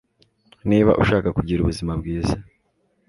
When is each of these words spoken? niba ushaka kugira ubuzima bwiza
niba 0.69 0.91
ushaka 1.01 1.27
kugira 1.37 1.59
ubuzima 1.61 1.91
bwiza 1.99 2.35